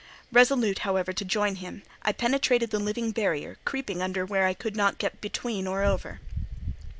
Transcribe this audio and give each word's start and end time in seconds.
Resolute, 0.31 0.79
however, 0.79 1.13
to 1.13 1.23
rejoin 1.23 1.57
him, 1.57 1.83
I 2.01 2.11
penetrated 2.11 2.71
the 2.71 2.79
living 2.79 3.11
barrier, 3.11 3.59
creeping 3.65 4.01
under 4.01 4.25
where 4.25 4.47
I 4.47 4.55
could 4.55 4.75
not 4.75 4.97
get 4.97 5.21
between 5.21 5.67
or 5.67 5.83
over. 5.83 6.19